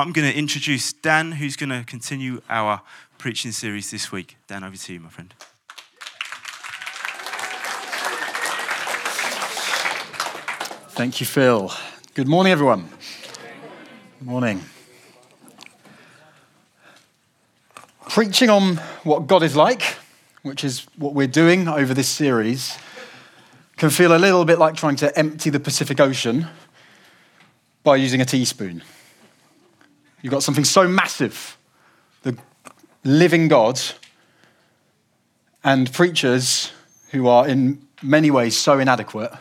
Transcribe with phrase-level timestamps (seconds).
[0.00, 2.80] I'm going to introduce Dan, who's going to continue our
[3.18, 4.38] preaching series this week.
[4.46, 5.34] Dan, over to you, my friend.
[10.92, 11.70] Thank you, Phil.
[12.14, 12.88] Good morning, everyone.
[14.20, 14.62] Good morning.
[18.08, 19.82] Preaching on what God is like,
[20.40, 22.78] which is what we're doing over this series,
[23.76, 26.46] can feel a little bit like trying to empty the Pacific Ocean
[27.84, 28.82] by using a teaspoon.
[30.22, 31.56] You've got something so massive,
[32.22, 32.36] the
[33.04, 33.80] living God,
[35.64, 36.72] and preachers
[37.10, 39.32] who are in many ways so inadequate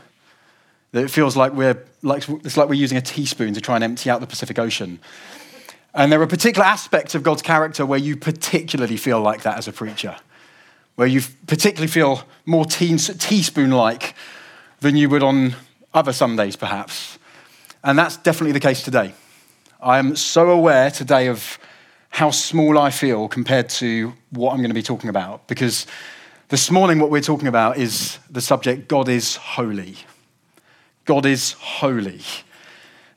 [0.91, 3.83] that it feels like we're like it's like we're using a teaspoon to try and
[3.83, 4.99] empty out the Pacific Ocean.
[5.93, 9.67] And there are particular aspects of God's character where you particularly feel like that as
[9.67, 10.15] a preacher,
[10.95, 14.15] where you particularly feel more teaspoon like
[14.81, 15.55] than you would on
[15.93, 17.17] other Sundays, perhaps.
[17.83, 19.13] And that's definitely the case today.
[19.81, 21.57] I am so aware today of
[22.09, 25.87] how small I feel compared to what I'm going to be talking about, because
[26.49, 29.95] this morning, what we're talking about is the subject God is holy.
[31.05, 32.19] God is holy.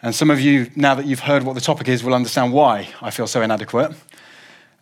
[0.02, 2.90] And some of you, now that you've heard what the topic is, will understand why
[3.00, 3.90] I feel so inadequate.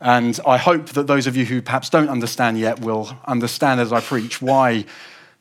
[0.03, 3.91] And I hope that those of you who perhaps don't understand yet will understand as
[3.91, 4.84] I preach why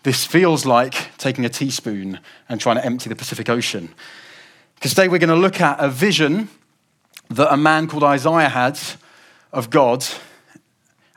[0.03, 3.93] this feels like taking a teaspoon and trying to empty the Pacific Ocean.
[4.79, 6.47] Because today we're going to look at a vision
[7.27, 8.79] that a man called Isaiah had
[9.51, 10.05] of God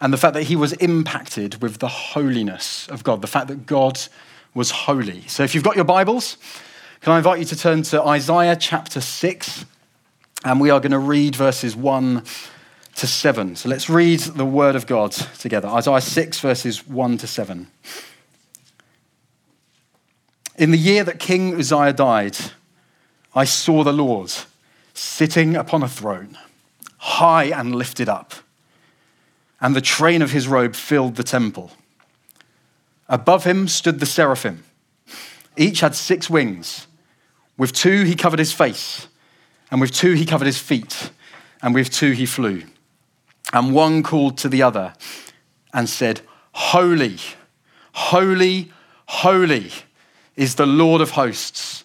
[0.01, 3.67] and the fact that he was impacted with the holiness of God, the fact that
[3.67, 4.01] God
[4.53, 5.23] was holy.
[5.29, 6.39] So if you've got your Bibles,
[7.03, 9.65] can I invite you to turn to Isaiah chapter 6?
[10.45, 12.25] And we are going to read verses 1
[12.97, 13.55] to 7.
[13.55, 15.69] So let's read the word of God together.
[15.69, 17.69] Isaiah 6, verses 1 to 7.
[20.59, 22.37] In the year that King Uzziah died,
[23.35, 24.33] I saw the Lord
[24.95, 26.37] sitting upon a throne,
[26.99, 28.35] high and lifted up,
[29.61, 31.71] and the train of his robe filled the temple.
[33.09, 34.65] Above him stood the seraphim.
[35.57, 36.87] Each had six wings.
[37.57, 39.09] With two he covered his face,
[39.71, 41.11] and with two he covered his feet,
[41.63, 42.65] and with two he flew.
[43.53, 44.95] And one called to the other
[45.73, 46.23] and said,
[46.53, 47.19] Holy,
[47.93, 48.73] holy,
[49.07, 49.71] holy
[50.37, 51.85] is the Lord of hosts.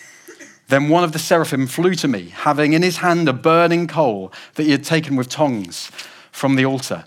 [0.71, 4.31] Then one of the seraphim flew to me, having in his hand a burning coal
[4.55, 5.91] that he had taken with tongs
[6.31, 7.03] from the altar.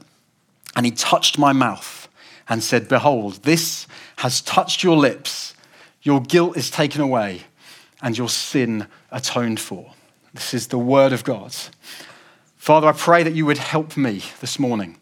[0.77, 2.07] And he touched my mouth
[2.47, 3.87] and said, Behold, this
[4.17, 5.55] has touched your lips.
[6.03, 7.45] Your guilt is taken away
[8.03, 9.93] and your sin atoned for.
[10.35, 11.57] This is the word of God.
[12.59, 14.99] Father, I pray that you would help me this morning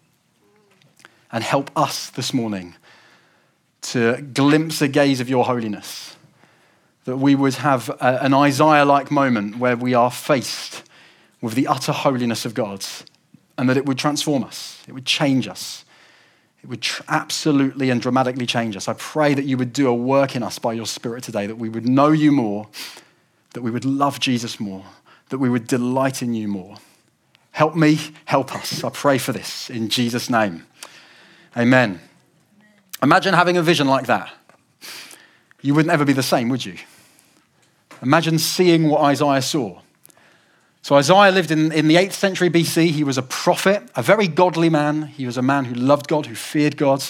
[1.33, 2.77] and help us this morning
[3.81, 6.12] to glimpse a gaze of your holiness.
[7.05, 10.85] That we would have a, an Isaiah like moment where we are faced
[11.41, 12.85] with the utter holiness of God
[13.59, 15.85] and that it would transform us, it would change us.
[16.63, 18.87] It would tr- absolutely and dramatically change us.
[18.87, 21.57] I pray that you would do a work in us by your Spirit today, that
[21.57, 22.69] we would know you more,
[23.55, 24.85] that we would love Jesus more,
[25.31, 26.77] that we would delight in you more.
[27.51, 28.85] Help me, help us.
[28.85, 30.65] I pray for this in Jesus' name.
[31.57, 32.01] Amen.
[33.03, 34.33] Imagine having a vision like that.
[35.61, 36.77] You wouldn't ever be the same, would you?
[38.03, 39.81] Imagine seeing what Isaiah saw.
[40.83, 42.91] So Isaiah lived in, in the 8th century BC.
[42.91, 45.03] He was a prophet, a very godly man.
[45.03, 47.05] He was a man who loved God, who feared God.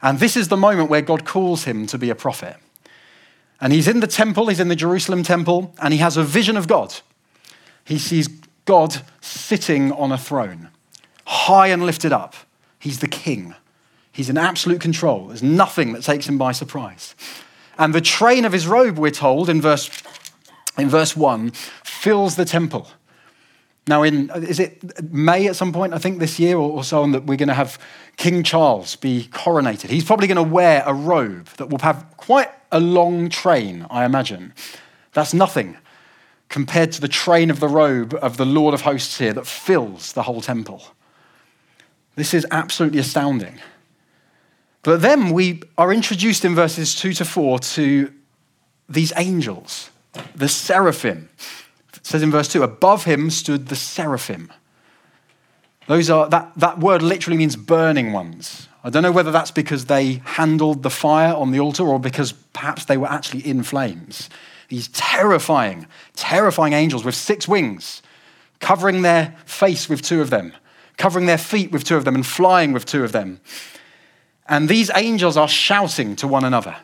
[0.00, 2.56] And this is the moment where God calls him to be a prophet.
[3.60, 6.56] And he's in the temple, he's in the Jerusalem temple, and he has a vision
[6.56, 6.94] of God.
[7.84, 8.28] He sees
[8.64, 10.68] God sitting on a throne,
[11.26, 12.34] high and lifted up.
[12.78, 13.54] He's the king.
[14.12, 15.28] He's in absolute control.
[15.28, 17.14] There's nothing that takes him by surprise.
[17.78, 19.90] And the train of his robe, we're told in verse,
[20.78, 21.50] in verse 1,
[21.84, 22.88] fills the temple.
[23.88, 27.12] Now, in is it May at some point, I think this year or so on,
[27.12, 27.78] that we're going to have
[28.16, 29.90] King Charles be coronated.
[29.90, 34.04] He's probably going to wear a robe that will have quite a long train, I
[34.04, 34.54] imagine.
[35.12, 35.76] That's nothing
[36.48, 40.12] compared to the train of the robe of the Lord of hosts here that fills
[40.12, 40.82] the whole temple.
[42.16, 43.60] This is absolutely astounding.
[44.86, 48.12] But then we are introduced in verses 2 to 4 to
[48.88, 49.90] these angels,
[50.36, 51.28] the seraphim,
[51.92, 54.52] it says in verse 2 above him stood the seraphim.
[55.88, 58.68] Those are, that, that word literally means burning ones.
[58.84, 62.30] I don't know whether that's because they handled the fire on the altar or because
[62.52, 64.30] perhaps they were actually in flames.
[64.68, 68.02] These terrifying, terrifying angels with six wings,
[68.60, 70.52] covering their face with two of them,
[70.96, 73.40] covering their feet with two of them, and flying with two of them.
[74.48, 76.76] And these angels are shouting to one another.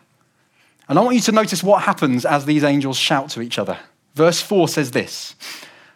[0.89, 3.79] And I want you to notice what happens as these angels shout to each other.
[4.15, 5.35] Verse 4 says this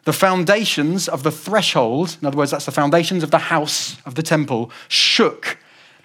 [0.05, 4.15] The foundations of the threshold, in other words, that's the foundations of the house of
[4.15, 5.59] the temple, shook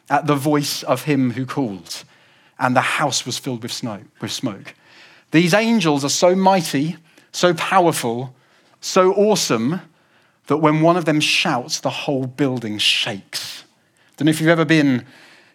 [0.10, 2.04] at the voice of him who called,
[2.60, 4.74] and the house was filled with, snow, with smoke.
[5.32, 6.98] These angels are so mighty,
[7.32, 8.36] so powerful,
[8.82, 9.82] so awesome
[10.48, 13.64] that when one of them shouts, the whole building shakes.
[13.64, 15.06] I don't know if you've ever been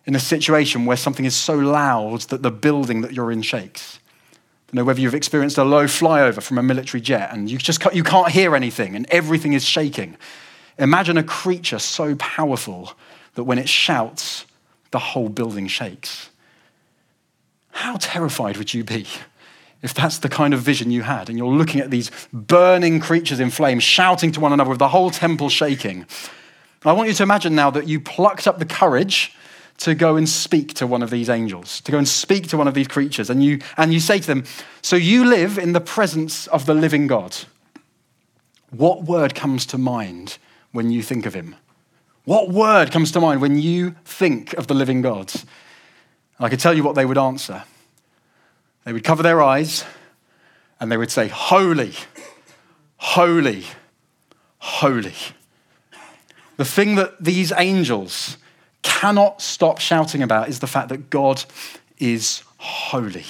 [0.06, 3.98] in a situation where something is so loud that the building that you're in shakes.
[4.72, 7.84] I know whether you've experienced a low flyover from a military jet and you just
[7.92, 10.16] you can't hear anything and everything is shaking.
[10.78, 12.92] Imagine a creature so powerful
[13.34, 14.46] that when it shouts,
[14.90, 16.30] the whole building shakes.
[17.70, 19.06] How terrified would you be
[19.82, 23.40] if that's the kind of vision you had and you're looking at these burning creatures
[23.40, 26.06] in flames shouting to one another with the whole temple shaking?
[26.84, 29.34] I want you to imagine now that you plucked up the courage
[29.78, 32.68] to go and speak to one of these angels, to go and speak to one
[32.68, 34.44] of these creatures, and you, and you say to them,
[34.82, 37.36] So you live in the presence of the living God.
[38.70, 40.38] What word comes to mind
[40.72, 41.56] when you think of him?
[42.24, 45.32] What word comes to mind when you think of the living God?
[46.40, 47.64] I could tell you what they would answer.
[48.84, 49.84] They would cover their eyes
[50.80, 51.92] and they would say, Holy,
[52.96, 53.64] holy,
[54.58, 55.14] holy.
[56.56, 58.38] The thing that these angels
[58.86, 61.44] cannot stop shouting about is the fact that God
[61.98, 63.26] is holy.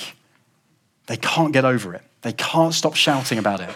[1.07, 2.03] They can't get over it.
[2.21, 3.71] They can't stop shouting about it.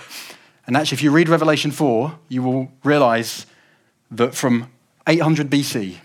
[0.66, 3.46] And actually, if you read Revelation 4, you will realize
[4.10, 4.70] that from
[5.06, 5.96] 800 BC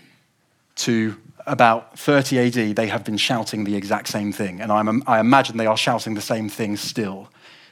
[0.76, 4.62] to about 30 AD, they have been shouting the exact same thing.
[4.62, 7.28] And I'm, I imagine they are shouting the same thing still.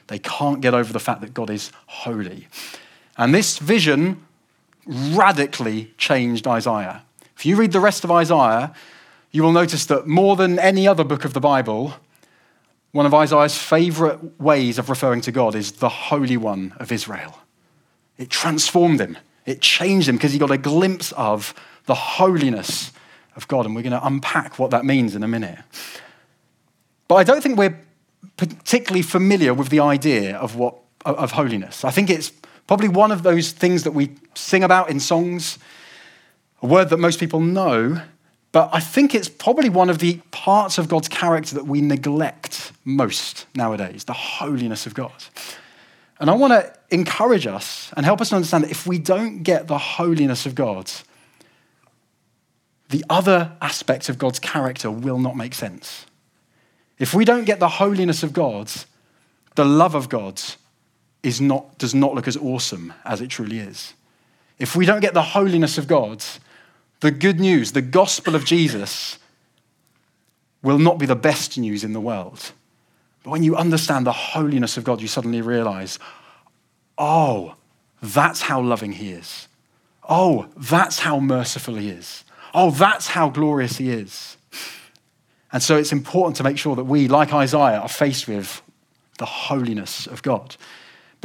[0.07, 2.47] They can't get over the fact that God is holy.
[3.17, 4.23] And this vision
[4.85, 7.03] radically changed Isaiah.
[7.35, 8.73] If you read the rest of Isaiah,
[9.31, 11.93] you will notice that more than any other book of the Bible,
[12.91, 17.39] one of Isaiah's favorite ways of referring to God is the Holy One of Israel.
[18.17, 21.53] It transformed him, it changed him because he got a glimpse of
[21.85, 22.93] the holiness
[23.35, 23.65] of God.
[23.65, 25.59] And we're going to unpack what that means in a minute.
[27.07, 27.79] But I don't think we're
[28.37, 31.83] particularly familiar with the idea of, what, of holiness.
[31.83, 32.31] I think it's
[32.67, 35.59] probably one of those things that we sing about in songs
[36.61, 38.01] a word that most people know,
[38.51, 42.71] but I think it's probably one of the parts of God's character that we neglect
[42.85, 45.23] most nowadays the holiness of God.
[46.19, 49.67] And I want to encourage us and help us understand that if we don't get
[49.67, 50.89] the holiness of God,
[52.89, 56.05] the other aspects of God's character will not make sense.
[56.97, 58.71] If we don't get the holiness of God,
[59.55, 60.41] the love of God
[61.23, 63.93] is not, does not look as awesome as it truly is.
[64.57, 66.23] If we don't get the holiness of God,
[67.01, 69.19] the good news, the gospel of Jesus,
[70.61, 72.51] will not be the best news in the world.
[73.23, 75.99] But when you understand the holiness of God, you suddenly realize,
[76.97, 77.55] oh,
[78.01, 79.47] that's how loving He is.
[80.07, 82.23] Oh, that's how merciful He is.
[82.53, 84.37] Oh, that's how glorious He is.
[85.51, 88.61] And so it's important to make sure that we, like Isaiah, are faced with
[89.17, 90.55] the holiness of God.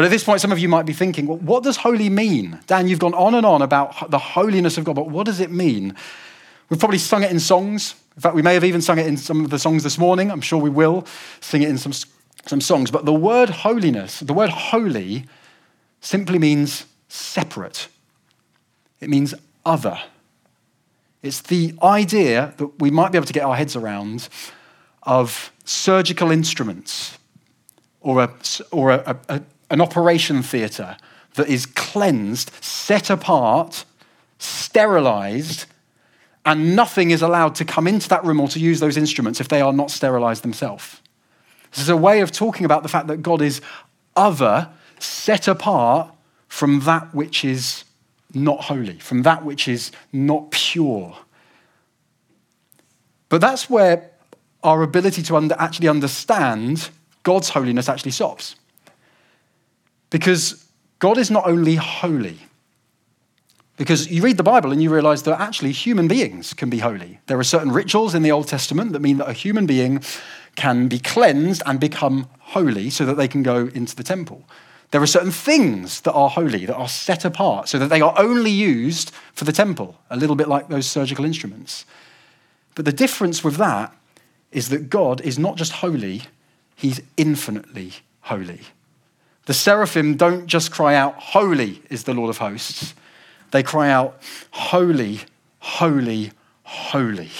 [0.00, 2.58] But at this point, some of you might be thinking, well, what does holy mean?
[2.66, 5.50] Dan, you've gone on and on about the holiness of God, but what does it
[5.50, 5.94] mean?
[6.70, 7.96] We've probably sung it in songs.
[8.16, 10.30] In fact, we may have even sung it in some of the songs this morning.
[10.30, 11.04] I'm sure we will
[11.42, 11.92] sing it in some,
[12.46, 12.90] some songs.
[12.90, 15.26] But the word holiness, the word holy,
[16.00, 17.88] simply means separate,
[19.00, 19.34] it means
[19.66, 20.00] other.
[21.22, 24.30] It's the idea that we might be able to get our heads around
[25.02, 27.18] of surgical instruments
[28.00, 28.30] or a,
[28.70, 30.96] or a, a, an operation theatre
[31.34, 33.84] that is cleansed, set apart,
[34.38, 35.66] sterilized,
[36.44, 39.48] and nothing is allowed to come into that room or to use those instruments if
[39.48, 41.00] they are not sterilized themselves.
[41.70, 43.60] This is a way of talking about the fact that God is
[44.16, 46.12] other, set apart
[46.48, 47.84] from that which is
[48.34, 51.16] not holy, from that which is not pure.
[53.28, 54.10] But that's where
[54.62, 56.90] our ability to under, actually understand
[57.22, 58.56] God's holiness actually stops.
[60.10, 60.66] Because
[60.98, 62.38] God is not only holy,
[63.76, 67.18] because you read the Bible and you realize that actually human beings can be holy.
[67.28, 70.02] There are certain rituals in the Old Testament that mean that a human being
[70.54, 74.44] can be cleansed and become holy so that they can go into the temple.
[74.90, 78.12] There are certain things that are holy, that are set apart, so that they are
[78.18, 81.86] only used for the temple, a little bit like those surgical instruments.
[82.74, 83.94] But the difference with that
[84.52, 86.24] is that God is not just holy,
[86.74, 88.60] he's infinitely holy.
[89.50, 92.94] The seraphim don't just cry out, Holy is the Lord of hosts.
[93.50, 95.22] They cry out, Holy,
[95.58, 96.30] holy,
[96.62, 97.32] holy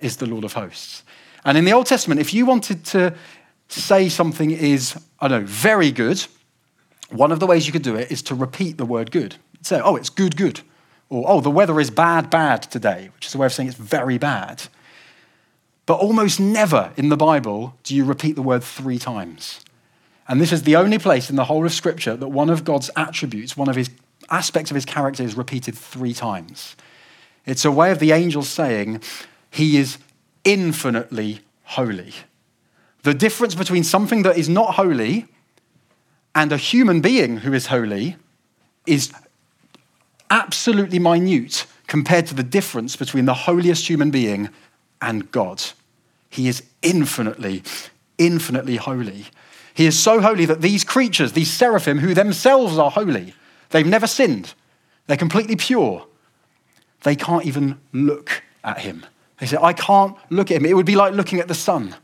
[0.00, 1.02] is the Lord of hosts.
[1.44, 3.14] And in the Old Testament, if you wanted to
[3.68, 6.24] say something is, I don't know, very good,
[7.10, 9.36] one of the ways you could do it is to repeat the word good.
[9.60, 10.62] Say, oh, it's good, good.
[11.10, 13.76] Or, oh, the weather is bad, bad today, which is a way of saying it's
[13.76, 14.62] very bad.
[15.84, 19.60] But almost never in the Bible do you repeat the word three times.
[20.30, 22.88] And this is the only place in the whole of Scripture that one of God's
[22.94, 23.90] attributes, one of his
[24.30, 26.76] aspects of his character, is repeated three times.
[27.46, 29.02] It's a way of the angel saying,
[29.50, 29.98] He is
[30.44, 32.12] infinitely holy.
[33.02, 35.26] The difference between something that is not holy
[36.32, 38.14] and a human being who is holy
[38.86, 39.12] is
[40.30, 44.48] absolutely minute compared to the difference between the holiest human being
[45.02, 45.60] and God.
[46.28, 47.64] He is infinitely,
[48.16, 49.26] infinitely holy.
[49.74, 53.34] He is so holy that these creatures, these seraphim, who themselves are holy,
[53.70, 54.54] they've never sinned,
[55.06, 56.06] they're completely pure,
[57.02, 59.06] they can't even look at him.
[59.38, 60.66] They say, I can't look at him.
[60.66, 61.94] It would be like looking at the sun.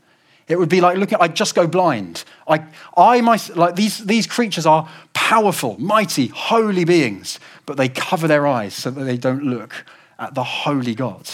[0.47, 2.23] It would be like looking, I'd just go blind.
[2.47, 8.27] I, I my, like these, these creatures are powerful, mighty, holy beings, but they cover
[8.27, 9.85] their eyes so that they don't look
[10.17, 11.29] at the holy God.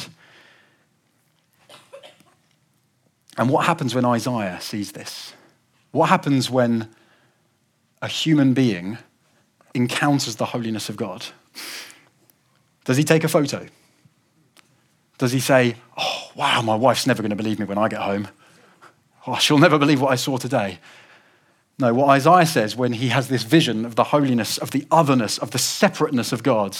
[3.37, 5.33] And what happens when Isaiah sees this?
[5.93, 6.89] What happens when
[8.01, 8.97] a human being
[9.75, 11.23] encounters the holiness of God?
[12.83, 13.67] Does he take a photo?
[15.19, 18.01] Does he say, Oh, wow, my wife's never going to believe me when I get
[18.01, 18.27] home?
[19.27, 20.79] Oh, she'll never believe what I saw today.
[21.77, 25.37] No, what Isaiah says when he has this vision of the holiness, of the otherness,
[25.37, 26.75] of the separateness of God,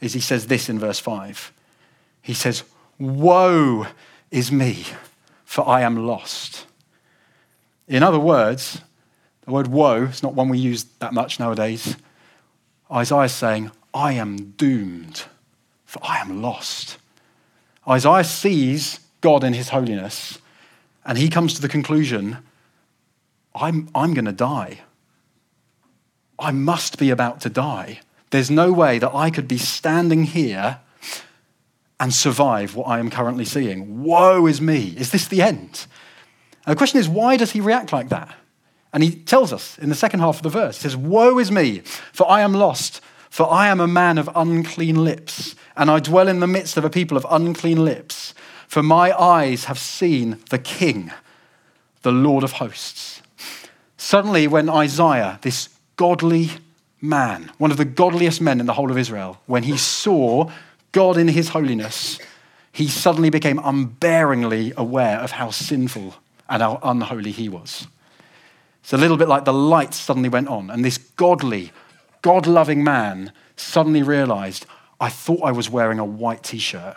[0.00, 1.52] is he says this in verse 5.
[2.22, 2.62] He says,
[3.00, 3.88] Woe
[4.30, 4.84] is me,
[5.44, 6.66] for I am lost.
[7.88, 8.80] In other words,
[9.42, 11.96] the word woe is not one we use that much nowadays.
[12.90, 15.24] Isaiah is saying, I am doomed,
[15.84, 16.98] for I am lost.
[17.88, 20.38] Isaiah sees God in his holiness,
[21.04, 22.38] and he comes to the conclusion
[23.54, 24.80] I'm, I'm going to die.
[26.38, 28.00] I must be about to die.
[28.30, 30.80] There's no way that I could be standing here
[31.98, 34.04] and survive what I am currently seeing.
[34.04, 34.94] Woe is me.
[34.98, 35.86] Is this the end?
[36.66, 38.34] And the question is, why does he react like that?
[38.92, 41.52] And he tells us in the second half of the verse, he says, Woe is
[41.52, 41.80] me,
[42.12, 46.28] for I am lost, for I am a man of unclean lips, and I dwell
[46.28, 48.34] in the midst of a people of unclean lips.
[48.66, 51.12] For my eyes have seen the King,
[52.02, 53.22] the Lord of hosts.
[53.96, 56.50] Suddenly, when Isaiah, this godly
[57.00, 60.50] man, one of the godliest men in the whole of Israel, when he saw
[60.92, 62.18] God in his holiness,
[62.72, 66.14] he suddenly became unbearingly aware of how sinful
[66.48, 67.86] and how unholy he was.
[68.82, 71.72] It's a little bit like the light suddenly went on, and this godly,
[72.22, 74.66] God loving man suddenly realized,
[75.00, 76.96] I thought I was wearing a white t shirt,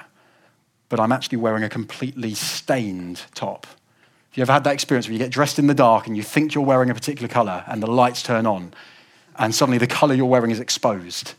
[0.89, 3.65] but I'm actually wearing a completely stained top.
[3.65, 6.21] Have you ever had that experience where you get dressed in the dark and you
[6.21, 8.73] think you're wearing a particular color and the lights turn on
[9.37, 11.33] and suddenly the color you're wearing is exposed?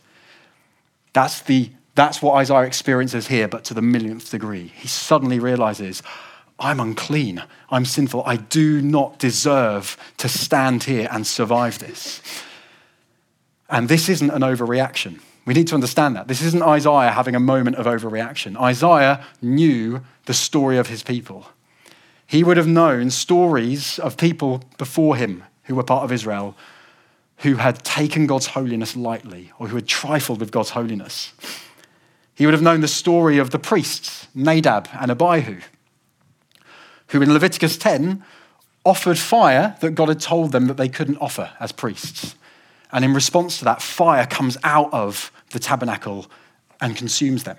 [1.13, 4.73] That's, the, that's what Isaiah experiences here, but to the millionth degree.
[4.75, 6.03] He suddenly realizes,
[6.61, 7.43] I'm unclean.
[7.71, 8.23] I'm sinful.
[8.27, 12.21] I do not deserve to stand here and survive this.
[13.69, 15.21] And this isn't an overreaction.
[15.47, 16.29] We need to understand that.
[16.29, 18.61] This isn't Isaiah having a moment of overreaction.
[18.61, 21.47] Isaiah knew the story of his people.
[22.27, 26.57] He would have known stories of people before him who were part of Israel
[27.41, 31.33] who had taken God's holiness lightly or who had trifled with God's holiness.
[32.35, 35.61] He would have known the story of the priests, Nadab and Abihu,
[37.11, 38.25] who in Leviticus 10
[38.85, 42.35] offered fire that God had told them that they couldn't offer as priests.
[42.93, 46.27] And in response to that, fire comes out of the tabernacle
[46.81, 47.59] and consumes them.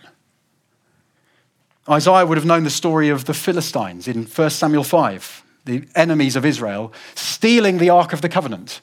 [1.89, 6.35] Isaiah would have known the story of the Philistines in 1 Samuel 5, the enemies
[6.35, 8.81] of Israel, stealing the Ark of the Covenant,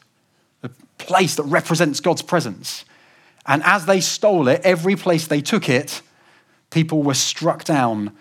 [0.63, 2.85] the place that represents God's presence.
[3.47, 6.03] And as they stole it, every place they took it,
[6.71, 8.13] people were struck down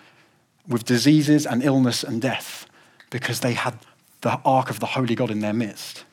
[0.68, 2.68] with diseases and illness and death
[3.10, 3.78] because they had
[4.22, 6.04] the ark of the holy God in their midst.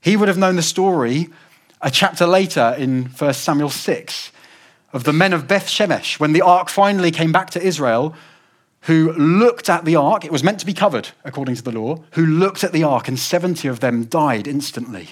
[0.00, 1.28] He would have known the story
[1.80, 4.32] a chapter later in 1 Samuel 6
[4.92, 8.14] of the men of Beth Shemesh when the ark finally came back to Israel,
[8.82, 10.24] who looked at the ark.
[10.24, 13.08] It was meant to be covered according to the law, who looked at the ark,
[13.08, 15.10] and 70 of them died instantly.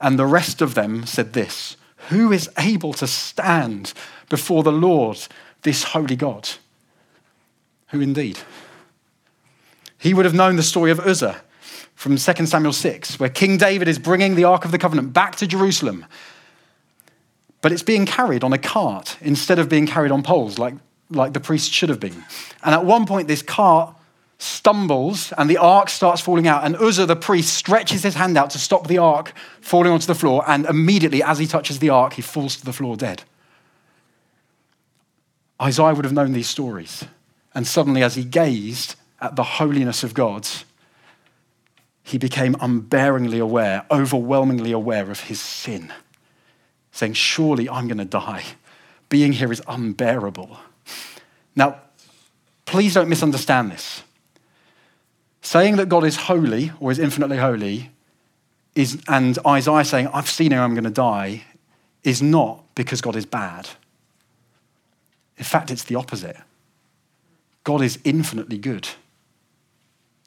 [0.00, 1.76] And the rest of them said this
[2.08, 3.92] Who is able to stand
[4.28, 5.26] before the Lord,
[5.62, 6.48] this holy God?
[7.88, 8.38] Who indeed?
[9.98, 11.40] He would have known the story of Uzzah
[11.94, 15.36] from 2 Samuel 6, where King David is bringing the Ark of the Covenant back
[15.36, 16.04] to Jerusalem.
[17.62, 20.74] But it's being carried on a cart instead of being carried on poles like,
[21.10, 22.24] like the priest should have been.
[22.62, 23.96] And at one point, this cart
[24.38, 26.64] stumbles and the ark starts falling out.
[26.64, 30.14] And Uzzah, the priest, stretches his hand out to stop the ark falling onto the
[30.14, 30.44] floor.
[30.46, 33.22] And immediately, as he touches the ark, he falls to the floor dead.
[35.60, 37.04] Isaiah would have known these stories.
[37.56, 40.46] And suddenly, as he gazed at the holiness of God,
[42.02, 45.90] he became unbearingly aware, overwhelmingly aware of his sin,
[46.92, 48.44] saying, Surely I'm going to die.
[49.08, 50.58] Being here is unbearable.
[51.56, 51.80] Now,
[52.66, 54.02] please don't misunderstand this.
[55.40, 57.90] Saying that God is holy or is infinitely holy
[58.74, 61.44] is, and Isaiah saying, I've seen him, I'm going to die,
[62.04, 63.66] is not because God is bad.
[65.38, 66.36] In fact, it's the opposite.
[67.66, 68.88] God is infinitely good.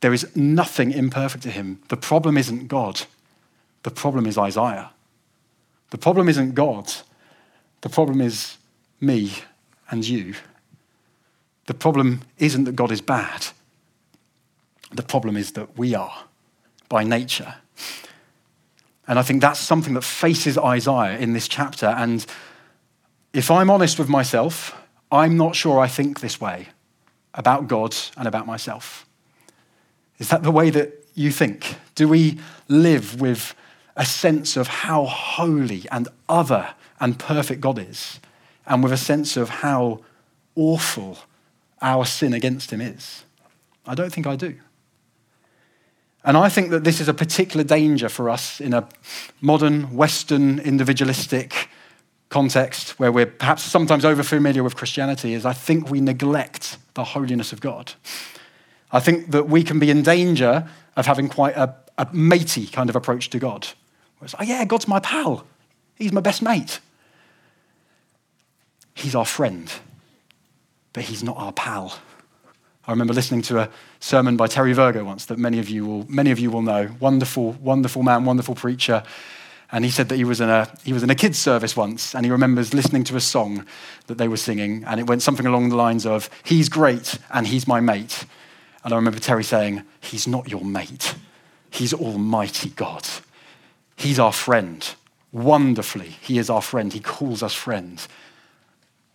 [0.01, 1.81] There is nothing imperfect to him.
[1.87, 3.03] The problem isn't God,
[3.83, 4.91] the problem is Isaiah.
[5.91, 6.91] The problem isn't God,
[7.79, 8.57] the problem is
[8.99, 9.31] me
[9.89, 10.35] and you.
[11.67, 13.47] The problem isn't that God is bad.
[14.91, 16.25] The problem is that we are
[16.89, 17.55] by nature.
[19.07, 21.85] And I think that's something that faces Isaiah in this chapter.
[21.85, 22.25] And
[23.31, 24.75] if I'm honest with myself,
[25.09, 26.67] I'm not sure I think this way
[27.39, 29.07] about God and about myself.
[30.19, 31.77] Is that the way that you think?
[31.95, 33.55] Do we live with
[33.95, 38.19] a sense of how holy and other and perfect God is,
[38.67, 40.01] and with a sense of how
[40.55, 41.17] awful
[41.81, 43.23] our sin against Him is?
[43.87, 44.55] I don't think I do.
[46.25, 48.87] And I think that this is a particular danger for us in a
[49.39, 51.69] modern, Western, individualistic
[52.29, 57.03] context where we're perhaps sometimes over familiar with Christianity, is I think we neglect the
[57.03, 57.93] holiness of God.
[58.91, 62.89] I think that we can be in danger of having quite a, a matey kind
[62.89, 63.67] of approach to God.
[64.17, 65.45] Where it's, oh, yeah, God's my pal,
[65.95, 66.79] He's my best mate.
[68.93, 69.71] He's our friend,
[70.93, 71.99] but He's not our pal.
[72.87, 76.05] I remember listening to a sermon by Terry Virgo once that many of you will,
[76.09, 76.89] many of you will know.
[76.99, 79.03] Wonderful, wonderful man, wonderful preacher.
[79.71, 82.15] And he said that he was, in a, he was in a kids' service once,
[82.15, 83.65] and he remembers listening to a song
[84.07, 87.45] that they were singing, and it went something along the lines of, He's great, and
[87.45, 88.25] he's my mate.
[88.83, 91.15] And I remember Terry saying, He's not your mate,
[91.69, 93.07] He's Almighty God.
[93.95, 94.95] He's our friend.
[95.31, 96.91] Wonderfully, He is our friend.
[96.91, 98.07] He calls us friends.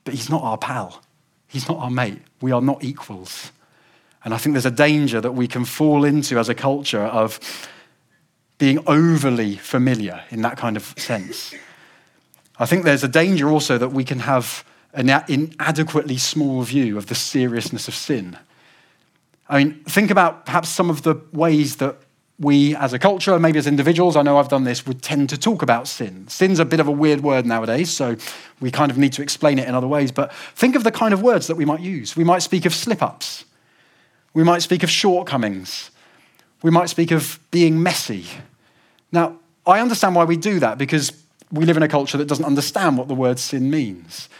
[0.04, 1.02] But He's not our pal,
[1.48, 2.20] He's not our mate.
[2.40, 3.50] We are not equals.
[4.24, 7.38] And I think there's a danger that we can fall into as a culture of
[8.58, 11.54] being overly familiar in that kind of sense.
[12.58, 17.06] I think there's a danger also that we can have an inadequately small view of
[17.06, 18.38] the seriousness of sin.
[19.48, 21.96] I mean, think about perhaps some of the ways that
[22.38, 25.38] we as a culture, maybe as individuals, I know I've done this, would tend to
[25.38, 26.26] talk about sin.
[26.28, 28.16] Sin's a bit of a weird word nowadays, so
[28.60, 30.10] we kind of need to explain it in other ways.
[30.10, 32.16] But think of the kind of words that we might use.
[32.16, 33.44] We might speak of slip ups,
[34.32, 35.90] we might speak of shortcomings.
[36.64, 38.24] We might speak of being messy.
[39.12, 41.12] Now, I understand why we do that because
[41.52, 44.30] we live in a culture that doesn't understand what the word sin means.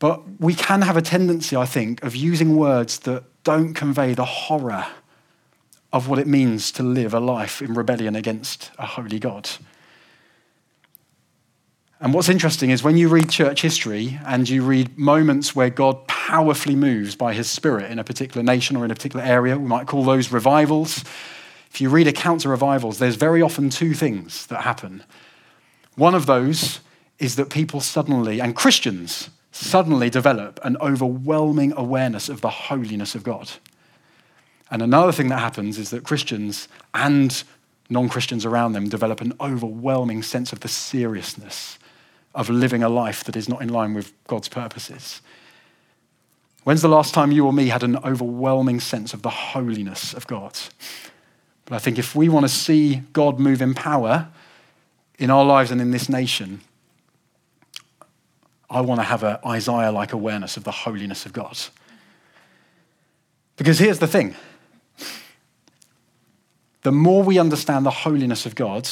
[0.00, 4.24] But we can have a tendency, I think, of using words that don't convey the
[4.24, 4.84] horror
[5.92, 9.48] of what it means to live a life in rebellion against a holy God.
[12.00, 16.06] And what's interesting is when you read church history and you read moments where God
[16.06, 19.66] powerfully moves by his spirit in a particular nation or in a particular area, we
[19.66, 21.04] might call those revivals.
[21.72, 25.02] If you read accounts of revivals, there's very often two things that happen.
[25.96, 26.78] One of those
[27.18, 33.24] is that people suddenly, and Christians suddenly develop an overwhelming awareness of the holiness of
[33.24, 33.50] God.
[34.70, 37.42] And another thing that happens is that Christians and
[37.90, 41.76] non Christians around them develop an overwhelming sense of the seriousness
[42.34, 45.20] of living a life that is not in line with God's purposes.
[46.64, 50.26] When's the last time you or me had an overwhelming sense of the holiness of
[50.26, 50.58] God?
[51.64, 54.28] But I think if we want to see God move in power
[55.18, 56.60] in our lives and in this nation,
[58.70, 61.58] I want to have an Isaiah like awareness of the holiness of God.
[63.56, 64.36] Because here's the thing
[66.82, 68.88] the more we understand the holiness of God,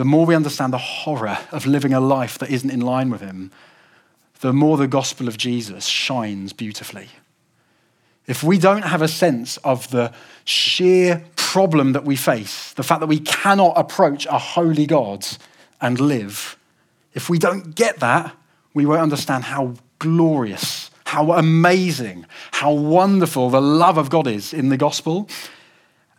[0.00, 3.20] the more we understand the horror of living a life that isn't in line with
[3.20, 3.50] Him,
[4.40, 7.08] the more the gospel of Jesus shines beautifully.
[8.26, 10.10] If we don't have a sense of the
[10.46, 15.26] sheer problem that we face, the fact that we cannot approach a holy God
[15.82, 16.56] and live,
[17.12, 18.34] if we don't get that,
[18.72, 24.70] we won't understand how glorious, how amazing, how wonderful the love of God is in
[24.70, 25.28] the gospel.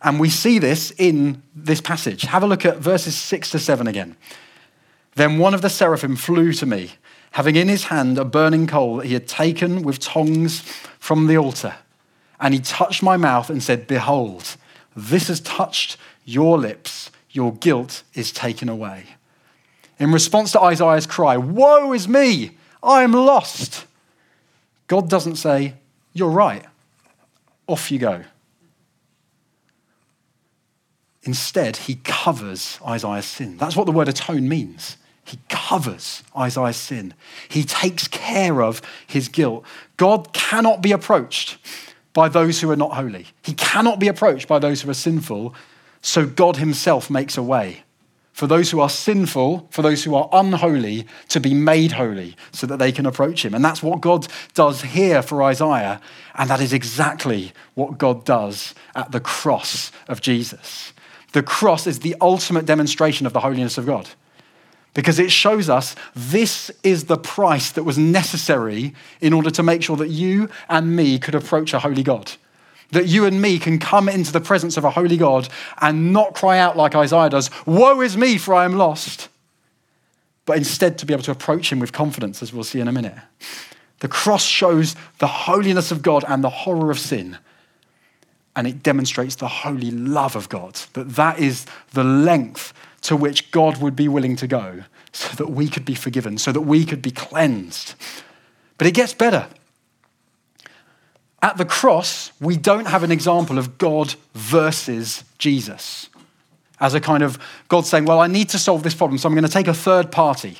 [0.02, 2.22] And we see this in this passage.
[2.22, 4.16] Have a look at verses 6 to 7 again.
[5.14, 6.92] Then one of the seraphim flew to me,
[7.32, 10.60] having in his hand a burning coal that he had taken with tongs
[10.98, 11.76] from the altar.
[12.40, 14.56] And he touched my mouth and said, Behold,
[14.96, 19.04] this has touched your lips, your guilt is taken away.
[19.98, 23.86] In response to Isaiah's cry, Woe is me, I am lost.
[24.88, 25.74] God doesn't say,
[26.12, 26.64] You're right,
[27.68, 28.24] off you go.
[31.24, 33.56] Instead, he covers Isaiah's sin.
[33.56, 34.96] That's what the word atone means.
[35.24, 37.14] He covers Isaiah's sin.
[37.48, 39.64] He takes care of his guilt.
[39.96, 41.58] God cannot be approached
[42.12, 43.28] by those who are not holy.
[43.42, 45.54] He cannot be approached by those who are sinful.
[46.00, 47.84] So God himself makes a way
[48.32, 52.66] for those who are sinful, for those who are unholy, to be made holy so
[52.66, 53.54] that they can approach him.
[53.54, 56.00] And that's what God does here for Isaiah.
[56.34, 60.92] And that is exactly what God does at the cross of Jesus.
[61.32, 64.08] The cross is the ultimate demonstration of the holiness of God
[64.94, 69.82] because it shows us this is the price that was necessary in order to make
[69.82, 72.32] sure that you and me could approach a holy God.
[72.90, 75.48] That you and me can come into the presence of a holy God
[75.80, 79.28] and not cry out like Isaiah does, Woe is me, for I am lost.
[80.44, 82.92] But instead to be able to approach him with confidence, as we'll see in a
[82.92, 83.14] minute.
[84.00, 87.38] The cross shows the holiness of God and the horror of sin.
[88.54, 90.74] And it demonstrates the holy love of God.
[90.92, 95.50] That that is the length to which God would be willing to go so that
[95.50, 97.94] we could be forgiven, so that we could be cleansed.
[98.78, 99.48] But it gets better.
[101.42, 106.08] At the cross, we don't have an example of God versus Jesus
[106.80, 107.38] as a kind of
[107.68, 109.74] God saying, Well, I need to solve this problem, so I'm going to take a
[109.74, 110.58] third party.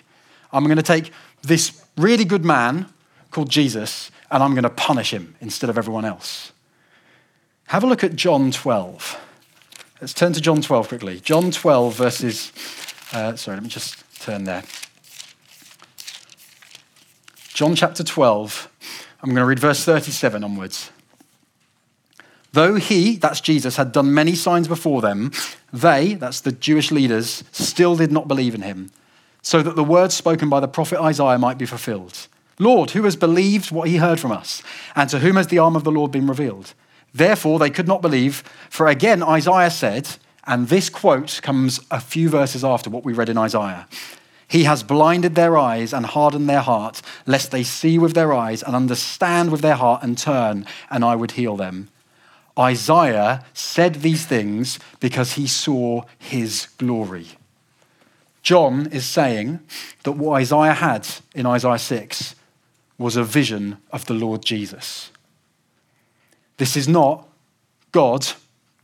[0.53, 2.87] I'm going to take this really good man
[3.31, 6.52] called Jesus and I'm going to punish him instead of everyone else.
[7.73, 9.19] Have a look at John 12.
[10.03, 11.21] Let's turn to John 12 quickly.
[11.21, 12.53] John 12, verses,
[13.15, 14.63] uh, sorry, let me just turn there.
[17.55, 18.69] John chapter 12,
[19.23, 20.91] I'm going to read verse 37 onwards.
[22.53, 25.33] Though he, that's Jesus, had done many signs before them,
[25.73, 28.91] they, that's the Jewish leaders, still did not believe in him,
[29.41, 32.29] so that the words spoken by the prophet Isaiah might be fulfilled.
[32.59, 34.63] Lord, who has believed what he heard from us?
[34.95, 36.75] And to whom has the arm of the Lord been revealed?
[37.15, 40.09] Therefore, they could not believe, for again, Isaiah said,
[40.47, 43.87] and this quote comes a few verses after what we read in Isaiah
[44.53, 48.63] he has blinded their eyes and hardened their heart, lest they see with their eyes
[48.63, 51.89] and understand with their heart and turn, and I would heal them.
[52.59, 57.29] Isaiah said these things because he saw his glory.
[58.43, 59.61] John is saying
[60.03, 62.35] that what Isaiah had in Isaiah 6
[62.99, 65.12] was a vision of the Lord Jesus.
[66.63, 67.27] This is not
[67.91, 68.25] God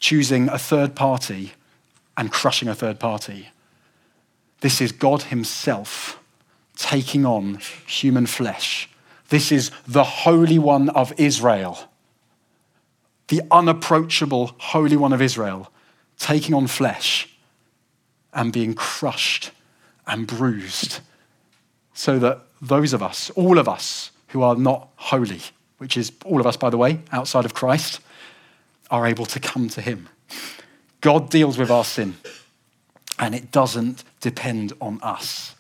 [0.01, 1.53] choosing a third party
[2.17, 3.51] and crushing a third party.
[4.63, 6.19] This is God Himself
[6.75, 8.91] taking on human flesh.
[9.29, 11.79] This is the Holy One of Israel,
[13.29, 15.71] the unapproachable Holy One of Israel,
[16.19, 17.29] taking on flesh
[18.35, 19.53] and being crushed
[20.05, 20.99] and bruised,
[21.95, 25.43] so that those of us, all of us who are not holy,
[25.79, 28.01] which is all of us, by the way, outside of Christ,
[28.91, 30.09] are able to come to Him.
[31.01, 32.17] God deals with our sin
[33.19, 35.55] and it doesn't depend on us.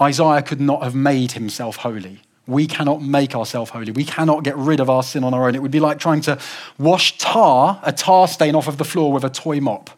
[0.00, 2.20] Isaiah could not have made himself holy.
[2.46, 3.92] We cannot make ourselves holy.
[3.92, 5.54] We cannot get rid of our sin on our own.
[5.54, 6.38] It would be like trying to
[6.78, 9.90] wash tar, a tar stain off of the floor with a toy mop.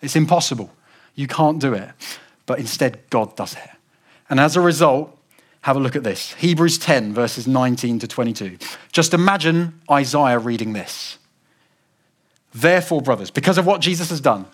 [0.00, 0.70] It's impossible.
[1.14, 1.90] You can't do it.
[2.46, 3.70] But instead, God does it.
[4.30, 5.16] And as a result,
[5.64, 8.58] have a look at this Hebrews 10, verses 19 to 22.
[8.92, 11.16] Just imagine Isaiah reading this.
[12.52, 14.44] Therefore, brothers, because of what Jesus has done,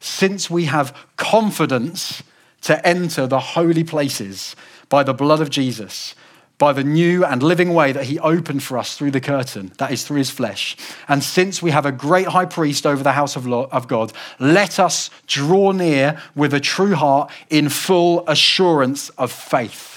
[0.00, 2.22] since we have confidence
[2.62, 4.56] to enter the holy places
[4.88, 6.14] by the blood of Jesus,
[6.56, 9.92] by the new and living way that he opened for us through the curtain, that
[9.92, 10.74] is through his flesh.
[11.06, 14.80] And since we have a great high priest over the house of, of God, let
[14.80, 19.95] us draw near with a true heart in full assurance of faith.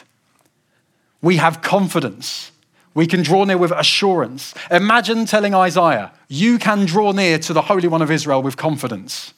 [1.22, 2.52] We have confidence.
[2.94, 4.54] We can draw near with assurance.
[4.72, 9.34] Imagine telling Isaiah, You can draw near to the Holy One of Israel with confidence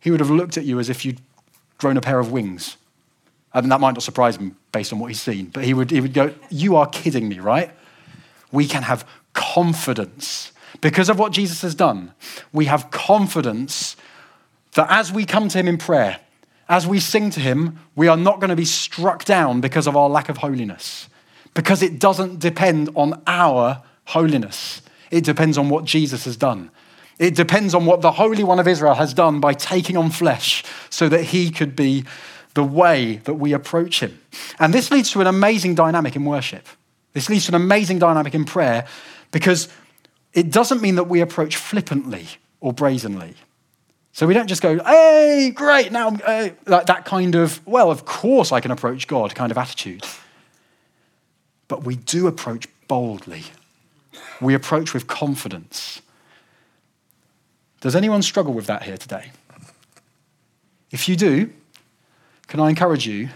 [0.00, 1.20] he would have looked at you as if you'd
[1.78, 2.76] grown a pair of wings.
[3.52, 6.00] And that might not surprise him based on what he's seen, but he would, he
[6.00, 7.70] would go, You are kidding me, right?
[8.50, 10.52] We can have confidence.
[10.80, 12.14] Because of what Jesus has done,
[12.52, 13.96] we have confidence
[14.74, 16.20] that as we come to him in prayer,
[16.70, 19.96] as we sing to him, we are not going to be struck down because of
[19.96, 21.08] our lack of holiness.
[21.52, 24.82] because it doesn't depend on our holiness.
[25.10, 26.70] It depends on what Jesus has done.
[27.18, 30.62] It depends on what the Holy One of Israel has done by taking on flesh
[30.90, 32.04] so that he could be
[32.54, 34.20] the way that we approach him.
[34.60, 36.68] And this leads to an amazing dynamic in worship.
[37.14, 38.86] This leads to an amazing dynamic in prayer
[39.32, 39.68] because
[40.32, 42.28] it doesn't mean that we approach flippantly
[42.60, 43.34] or brazenly.
[44.20, 48.04] So we don't just go, hey, great, now, uh, like that kind of, well, of
[48.04, 50.04] course I can approach God kind of attitude.
[51.68, 53.44] But we do approach boldly,
[54.38, 56.02] we approach with confidence.
[57.80, 59.32] Does anyone struggle with that here today?
[60.90, 61.50] If you do,
[62.46, 63.30] can I encourage you?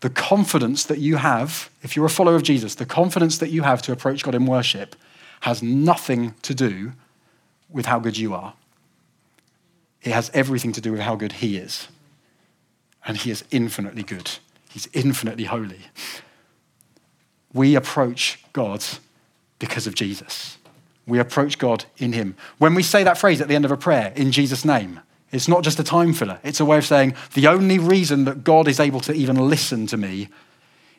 [0.00, 3.62] The confidence that you have, if you're a follower of Jesus, the confidence that you
[3.62, 4.96] have to approach God in worship
[5.40, 6.92] has nothing to do
[7.70, 8.52] with how good you are.
[10.06, 11.88] It has everything to do with how good He is.
[13.04, 14.30] And He is infinitely good,
[14.70, 15.80] He's infinitely holy.
[17.52, 18.84] We approach God
[19.58, 20.58] because of Jesus.
[21.06, 22.36] We approach God in Him.
[22.58, 25.00] When we say that phrase at the end of a prayer, in Jesus' name,
[25.32, 26.38] it's not just a time filler.
[26.44, 29.86] It's a way of saying the only reason that God is able to even listen
[29.88, 30.28] to me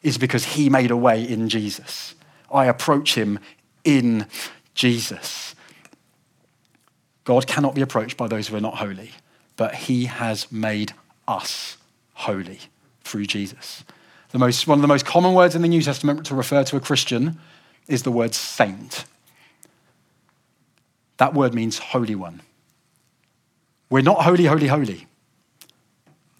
[0.03, 2.13] is because He made a way in Jesus.
[2.51, 3.39] I approach Him
[3.85, 4.25] in
[4.73, 5.55] Jesus.
[7.27, 9.11] God cannot be approached by those who are not holy,
[9.57, 10.93] but He has made
[11.27, 11.75] us
[12.13, 12.59] holy
[13.03, 13.83] through Jesus.
[14.29, 16.77] The most, one of the most common words in the New Testament to refer to
[16.77, 17.37] a Christian
[17.89, 19.03] is the word saint.
[21.17, 22.43] That word means holy one.
[23.89, 25.05] We're not holy, holy, holy.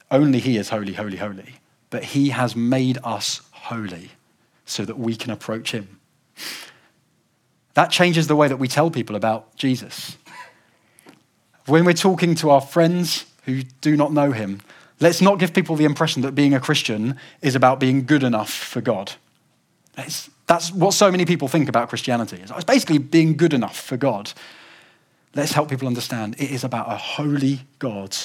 [0.09, 1.55] Only He is holy, holy, holy.
[1.89, 4.11] But He has made us holy
[4.65, 5.99] so that we can approach Him.
[7.73, 10.15] That changes the way that we tell people about Jesus.
[11.67, 14.61] When we're talking to our friends who do not know Him,
[15.01, 18.51] let's not give people the impression that being a Christian is about being good enough
[18.51, 19.13] for God.
[19.97, 22.37] It's, that's what so many people think about Christianity.
[22.41, 24.31] It's basically being good enough for God.
[25.35, 28.15] Let's help people understand it is about a holy God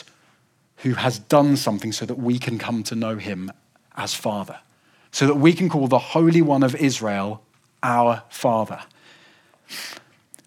[0.77, 3.51] who has done something so that we can come to know him
[3.97, 4.61] as Father,
[5.11, 7.43] so that we can call the Holy One of Israel
[7.83, 8.83] our Father.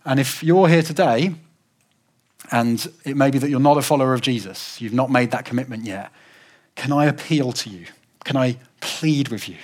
[0.05, 1.35] And if you're here today,
[2.51, 5.45] and it may be that you're not a follower of Jesus, you've not made that
[5.45, 6.11] commitment yet,
[6.75, 7.85] can I appeal to you?
[8.23, 9.57] Can I plead with you?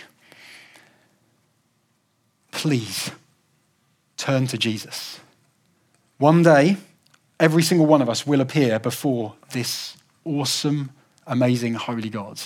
[2.51, 3.11] Please
[4.17, 5.19] turn to Jesus.
[6.17, 6.77] One day,
[7.39, 10.91] every single one of us will appear before this awesome,
[11.25, 12.39] amazing, holy God.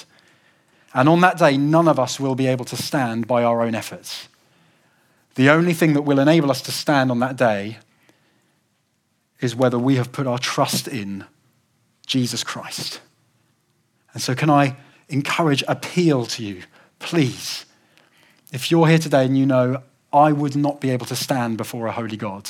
[0.93, 3.75] And on that day, none of us will be able to stand by our own
[3.75, 4.29] efforts.
[5.35, 7.79] The only thing that will enable us to stand on that day
[9.39, 11.25] is whether we have put our trust in
[12.05, 13.01] Jesus Christ.
[14.13, 14.77] And so, can I
[15.09, 16.63] encourage, appeal to you,
[16.99, 17.65] please,
[18.51, 19.81] if you're here today and you know,
[20.13, 22.49] I would not be able to stand before a holy God,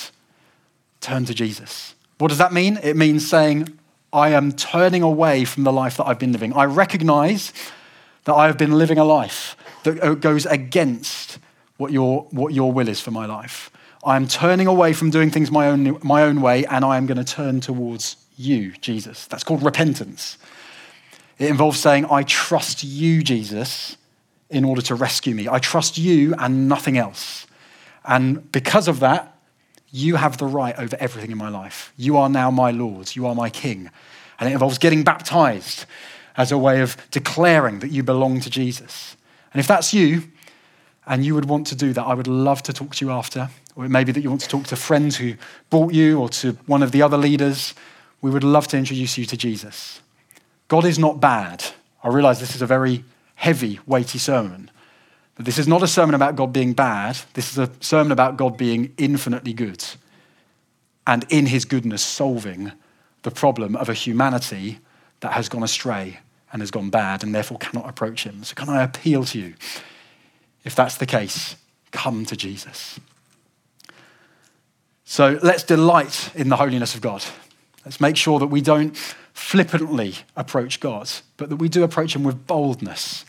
[1.01, 1.95] turn to Jesus.
[2.19, 2.79] What does that mean?
[2.83, 3.79] It means saying,
[4.13, 6.53] I am turning away from the life that I've been living.
[6.53, 7.51] I recognize
[8.25, 11.39] that I have been living a life that uh, goes against
[11.77, 13.69] what your, what your will is for my life.
[14.05, 17.07] I am turning away from doing things my own, my own way, and I am
[17.07, 19.25] going to turn towards you, Jesus.
[19.25, 20.37] That's called repentance.
[21.39, 23.97] It involves saying, I trust you, Jesus,
[24.51, 25.49] in order to rescue me.
[25.49, 27.47] I trust you and nothing else.
[28.05, 29.35] And because of that,
[29.91, 31.91] you have the right over everything in my life.
[31.97, 33.15] You are now my Lord.
[33.15, 33.89] You are my King.
[34.39, 35.85] And it involves getting baptized
[36.37, 39.17] as a way of declaring that you belong to Jesus.
[39.51, 40.25] And if that's you,
[41.07, 43.49] and you would want to do that, I would love to talk to you after.
[43.75, 45.35] Or it may be that you want to talk to friends who
[45.69, 47.73] brought you or to one of the other leaders.
[48.21, 50.01] We would love to introduce you to Jesus.
[50.67, 51.63] God is not bad.
[52.03, 53.03] I realize this is a very
[53.35, 54.71] heavy, weighty sermon.
[55.35, 57.17] But this is not a sermon about God being bad.
[57.33, 59.83] This is a sermon about God being infinitely good
[61.07, 62.71] and in his goodness solving
[63.23, 64.79] the problem of a humanity
[65.19, 66.19] that has gone astray
[66.51, 68.43] and has gone bad and therefore cannot approach him.
[68.43, 69.53] So, can I appeal to you?
[70.65, 71.55] If that's the case,
[71.91, 72.99] come to Jesus.
[75.05, 77.23] So, let's delight in the holiness of God.
[77.85, 78.97] Let's make sure that we don't
[79.33, 83.23] flippantly approach God, but that we do approach him with boldness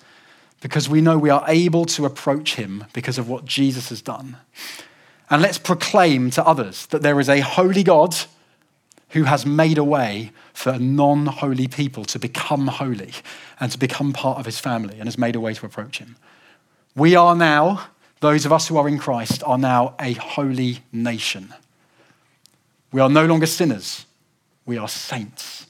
[0.62, 4.38] because we know we are able to approach him because of what Jesus has done.
[5.29, 8.16] And let's proclaim to others that there is a holy God
[9.11, 13.12] who has made a way for non holy people to become holy
[13.61, 16.16] and to become part of his family and has made a way to approach him.
[16.96, 17.88] We are now,
[18.20, 21.54] those of us who are in Christ, are now a holy nation.
[22.90, 24.06] We are no longer sinners,
[24.64, 25.66] we are saints.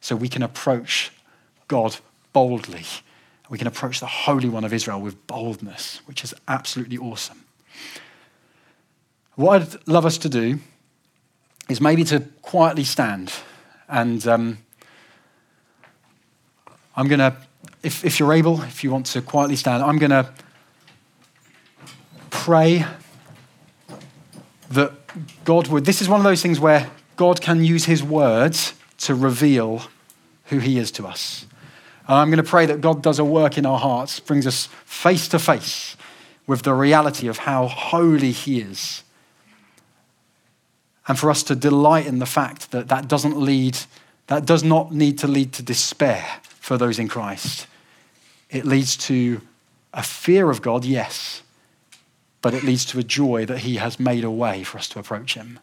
[0.00, 1.12] So we can approach
[1.68, 1.96] God
[2.34, 2.84] boldly
[3.50, 7.44] we can approach the Holy One of Israel with boldness, which is absolutely awesome.
[9.36, 10.58] What I'd love us to do
[11.68, 13.32] is maybe to quietly stand.
[13.88, 14.58] And um,
[16.96, 17.36] I'm going to,
[17.82, 20.32] if, if you're able, if you want to quietly stand, I'm going to
[22.44, 22.84] pray
[24.68, 24.92] that
[25.46, 25.86] God would.
[25.86, 29.84] This is one of those things where God can use his words to reveal
[30.46, 31.46] who he is to us.
[32.06, 34.66] And I'm going to pray that God does a work in our hearts, brings us
[34.84, 35.96] face to face
[36.46, 39.04] with the reality of how holy he is
[41.08, 43.78] and for us to delight in the fact that that doesn't lead,
[44.26, 47.66] that does not need to lead to despair for those in Christ.
[48.50, 49.40] It leads to
[49.94, 51.40] a fear of God, yes,
[52.44, 54.98] but it leads to a joy that He has made a way for us to
[54.98, 55.58] approach Him.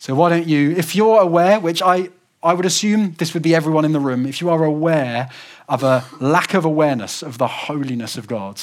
[0.00, 2.08] So, why don't you, if you're aware, which I,
[2.42, 5.30] I would assume this would be everyone in the room, if you are aware
[5.68, 8.60] of a lack of awareness of the holiness of God,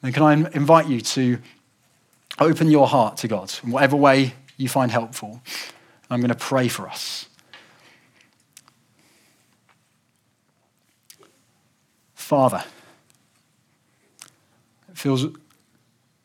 [0.00, 1.38] then can I invite you to
[2.38, 5.42] open your heart to God in whatever way you find helpful.
[6.08, 7.28] I'm going to pray for us.
[12.14, 12.64] Father,
[14.88, 15.26] it feels,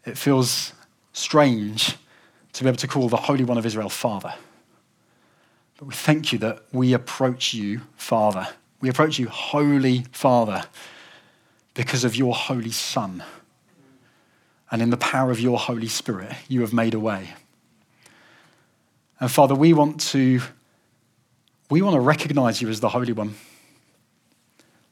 [0.07, 0.73] it feels
[1.13, 1.95] strange
[2.53, 4.33] to be able to call the Holy One of Israel Father.
[5.77, 8.47] But we thank you that we approach you, Father.
[8.81, 10.63] We approach you, Holy Father,
[11.73, 13.23] because of your Holy Son.
[14.71, 17.29] And in the power of your Holy Spirit, you have made a way.
[19.19, 20.41] And Father, we want to
[21.69, 23.35] we want to recognize you as the Holy One.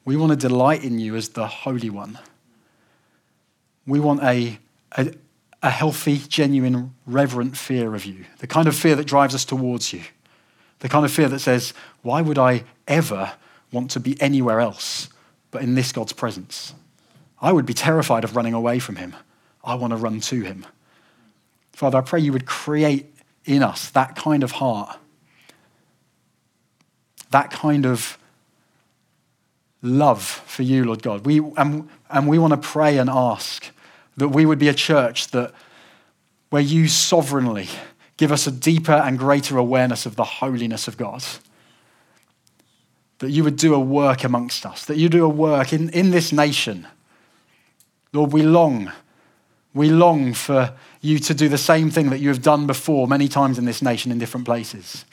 [0.04, 2.18] We want to delight in you as the Holy One.
[3.86, 4.58] We want a,
[4.92, 5.12] a,
[5.62, 9.92] a, healthy, genuine, reverent fear of you, the kind of fear that drives us towards
[9.92, 10.02] you,
[10.80, 13.32] the kind of fear that says, Why would I ever
[13.72, 15.08] want to be anywhere else
[15.50, 16.74] but in this God's presence?
[17.40, 19.14] I would be terrified of running away from him.
[19.62, 20.64] I want to run to him.
[21.72, 23.12] Father, I pray you would create
[23.44, 24.98] in us, that kind of heart,
[27.30, 28.18] that kind of
[29.82, 31.26] love for you, Lord God.
[31.26, 33.70] We, and, and we want to pray and ask
[34.16, 35.52] that we would be a church that
[36.50, 37.68] where you sovereignly
[38.16, 41.22] give us a deeper and greater awareness of the holiness of God.
[43.18, 46.10] That you would do a work amongst us, that you do a work in, in
[46.10, 46.86] this nation.
[48.12, 48.92] Lord, we long
[49.76, 53.28] we long for you to do the same thing that you have done before many
[53.28, 55.04] times in this nation in different places.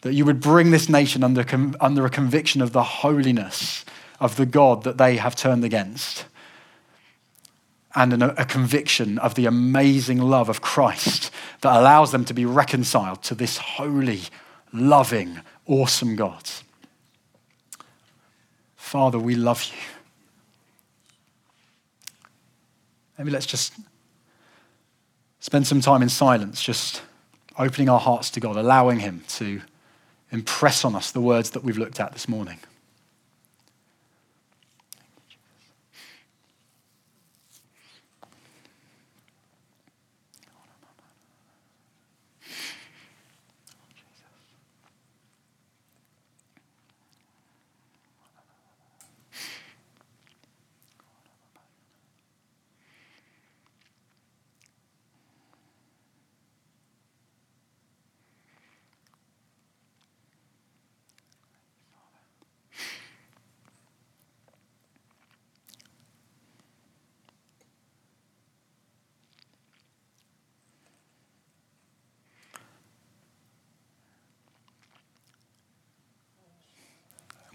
[0.00, 1.46] That you would bring this nation under,
[1.80, 3.84] under a conviction of the holiness
[4.18, 6.24] of the God that they have turned against
[7.98, 11.32] and an, a conviction of the amazing love of Christ
[11.62, 14.20] that allows them to be reconciled to this holy,
[14.72, 16.48] loving, awesome God.
[18.76, 19.80] Father, we love you.
[23.18, 23.74] Maybe let's just
[25.40, 27.02] spend some time in silence, just
[27.58, 29.60] opening our hearts to God, allowing Him to
[30.30, 32.60] impress on us the words that we've looked at this morning.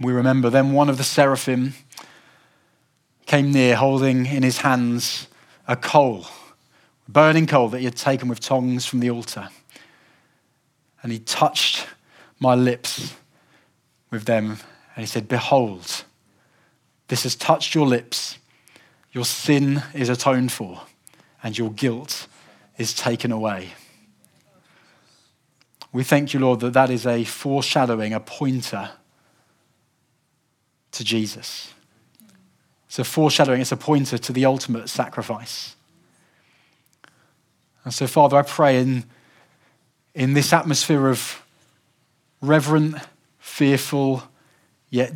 [0.03, 1.75] We remember then one of the seraphim
[3.25, 5.27] came near, holding in his hands
[5.65, 6.25] a coal,
[7.07, 9.47] burning coal that he had taken with tongs from the altar.
[11.01, 11.87] And he touched
[12.37, 13.15] my lips
[14.11, 14.57] with them,
[14.95, 16.03] and he said, Behold,
[17.07, 18.37] this has touched your lips.
[19.13, 20.81] Your sin is atoned for,
[21.41, 22.27] and your guilt
[22.77, 23.69] is taken away.
[25.93, 28.89] We thank you, Lord, that that is a foreshadowing, a pointer
[30.93, 31.73] to Jesus.
[32.87, 35.75] It's a foreshadowing, it's a pointer to the ultimate sacrifice.
[37.83, 39.05] And so, Father, I pray in,
[40.13, 41.43] in this atmosphere of
[42.41, 42.95] reverent,
[43.39, 44.23] fearful,
[44.89, 45.13] yet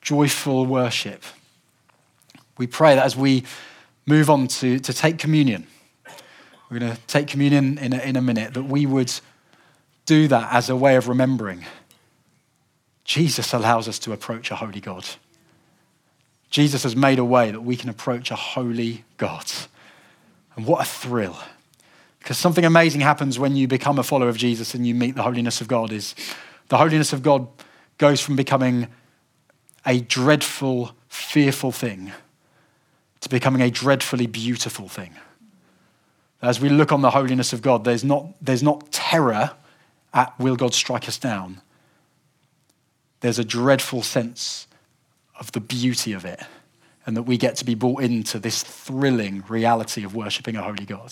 [0.00, 1.22] joyful worship,
[2.56, 3.42] we pray that as we
[4.06, 5.66] move on to, to take communion,
[6.70, 9.12] we're going to take communion in a, in a minute, that we would
[10.06, 11.64] do that as a way of remembering
[13.04, 15.06] Jesus allows us to approach a holy God.
[16.50, 19.50] Jesus has made a way that we can approach a holy God.
[20.56, 21.36] And what a thrill.
[22.18, 25.22] Because something amazing happens when you become a follower of Jesus and you meet the
[25.22, 26.14] holiness of God is
[26.68, 27.46] the holiness of God
[27.98, 28.88] goes from becoming
[29.84, 32.12] a dreadful, fearful thing
[33.20, 35.14] to becoming a dreadfully beautiful thing.
[36.40, 39.52] As we look on the holiness of God, there's not, there's not terror
[40.12, 41.60] at will God strike us down.
[43.24, 44.66] There's a dreadful sense
[45.40, 46.42] of the beauty of it
[47.06, 50.84] and that we get to be brought into this thrilling reality of worshipping a holy
[50.84, 51.10] God.